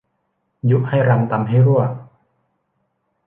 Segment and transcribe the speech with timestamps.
[0.69, 1.81] ยุให้รำ ตำให้รั่ว